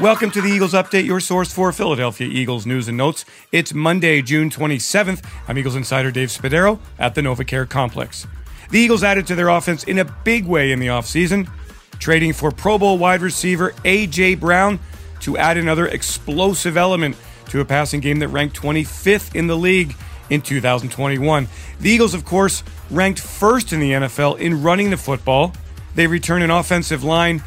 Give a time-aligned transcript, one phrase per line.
[0.00, 3.26] Welcome to the Eagles Update, your source for Philadelphia Eagles news and notes.
[3.52, 5.22] It's Monday, June 27th.
[5.46, 8.26] I'm Eagles insider Dave Spadaro at the NovaCare Complex.
[8.70, 11.46] The Eagles added to their offense in a big way in the offseason,
[11.98, 14.36] trading for Pro Bowl wide receiver A.J.
[14.36, 14.80] Brown
[15.20, 17.14] to add another explosive element
[17.50, 19.94] to a passing game that ranked 25th in the league
[20.30, 21.48] in 2021.
[21.80, 25.52] The Eagles, of course, ranked first in the NFL in running the football.
[25.94, 27.42] They return an offensive line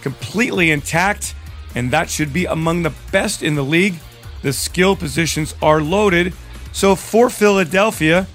[0.00, 1.34] completely intact
[1.74, 3.94] and that should be among the best in the league.
[4.42, 6.32] The skill positions are loaded.
[6.72, 8.26] So for Philadelphia,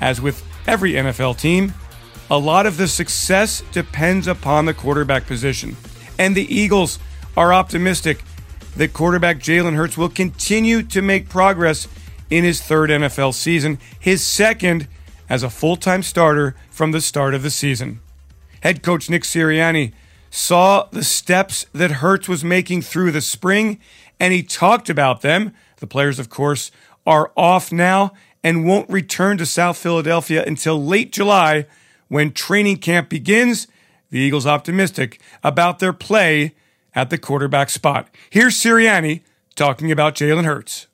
[0.00, 1.74] as with every NFL team,
[2.30, 5.76] a lot of the success depends upon the quarterback position.
[6.18, 6.98] And the Eagles
[7.36, 8.22] are optimistic
[8.76, 11.86] that quarterback Jalen Hurts will continue to make progress
[12.30, 14.88] in his third NFL season, his second
[15.28, 18.00] as a full time starter from the start of the season.
[18.62, 19.92] Head coach Nick Sirianni
[20.34, 23.78] saw the steps that Hurts was making through the spring,
[24.18, 25.52] and he talked about them.
[25.76, 26.72] The players, of course,
[27.06, 31.66] are off now and won't return to South Philadelphia until late July
[32.08, 33.68] when training camp begins.
[34.10, 36.56] The Eagles optimistic about their play
[36.96, 38.12] at the quarterback spot.
[38.28, 39.22] Here's Sirianni
[39.54, 40.88] talking about Jalen Hurts.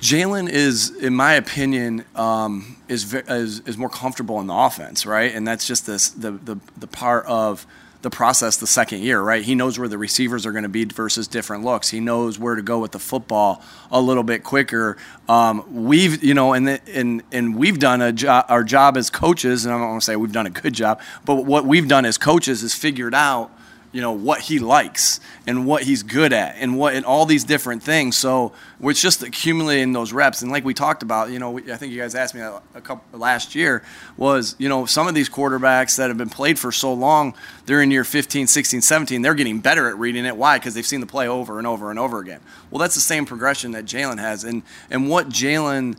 [0.00, 5.34] Jalen is, in my opinion, um, is, is is more comfortable in the offense, right?
[5.34, 7.66] And that's just this the the the part of
[8.06, 9.42] the process the second year, right?
[9.42, 11.90] He knows where the receivers are going to be versus different looks.
[11.90, 14.96] He knows where to go with the football a little bit quicker.
[15.28, 18.46] Um, we've, you know, and and and we've done a job.
[18.48, 21.00] Our job as coaches, and I don't want to say we've done a good job,
[21.24, 23.50] but what we've done as coaches is figured out
[23.96, 27.44] you know what he likes and what he's good at and what and all these
[27.44, 28.14] different things.
[28.14, 30.42] So it's just accumulating those reps.
[30.42, 32.82] And like we talked about you know i think you guys asked me a, a
[32.82, 33.82] couple last year
[34.18, 37.80] was you know some of these quarterbacks that have been played for so long they're
[37.80, 40.36] in year 15 16 17 they're getting better at reading it.
[40.36, 40.58] Why?
[40.58, 42.40] Because they've seen the play over and over and over again.
[42.70, 44.44] Well that's the same progression that jalen has.
[44.44, 45.96] And and what jalen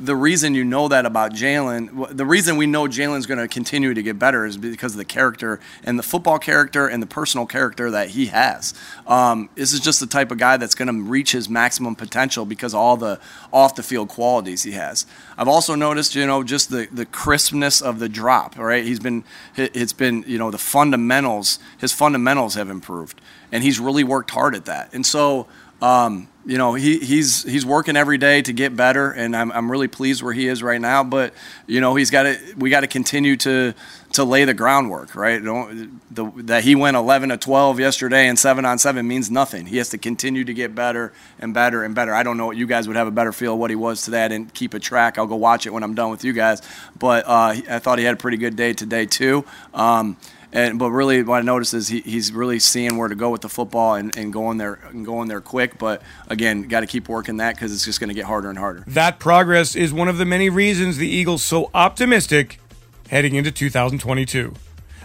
[0.00, 3.92] the reason you know that about Jalen, the reason we know Jalen's going to continue
[3.92, 7.44] to get better is because of the character and the football character and the personal
[7.44, 8.72] character that he has.
[9.06, 12.46] Um, this is just the type of guy that's going to reach his maximum potential
[12.46, 13.20] because of all the
[13.52, 15.04] off the field qualities he has.
[15.36, 18.56] I've also noticed, you know, just the, the crispness of the drop.
[18.56, 21.58] Right, he's been it's been you know the fundamentals.
[21.78, 23.20] His fundamentals have improved,
[23.52, 24.94] and he's really worked hard at that.
[24.94, 25.46] And so.
[25.80, 29.70] Um, you know he, he's he's working every day to get better, and I'm, I'm
[29.70, 31.04] really pleased where he is right now.
[31.04, 31.34] But
[31.66, 33.74] you know he's got to we got to continue to
[34.12, 35.40] to lay the groundwork, right?
[35.40, 39.66] The, that he went 11 to 12 yesterday and seven on seven means nothing.
[39.66, 42.12] He has to continue to get better and better and better.
[42.12, 44.02] I don't know what you guys would have a better feel of what he was
[44.02, 44.24] today.
[44.24, 45.16] I didn't keep a track.
[45.16, 46.60] I'll go watch it when I'm done with you guys.
[46.98, 49.44] But uh, I thought he had a pretty good day today too.
[49.72, 50.16] Um,
[50.52, 53.42] and but really, what I noticed is he, he's really seeing where to go with
[53.42, 55.78] the football and, and going there and going there quick.
[55.78, 58.58] But again, got to keep working that because it's just going to get harder and
[58.58, 58.84] harder.
[58.86, 62.58] That progress is one of the many reasons the Eagles so optimistic
[63.08, 64.54] heading into 2022.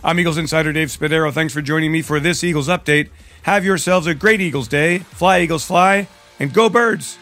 [0.03, 1.31] I'm Eagles insider Dave Spadaro.
[1.31, 3.09] Thanks for joining me for this Eagles update.
[3.43, 4.99] Have yourselves a great Eagles day.
[4.99, 6.07] Fly Eagles fly
[6.39, 7.17] and go birds.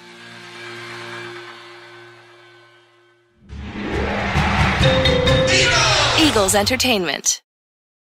[6.19, 7.41] Eagles Entertainment.